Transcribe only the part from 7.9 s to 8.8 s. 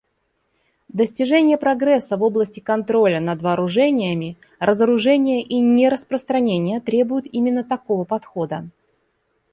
подхода.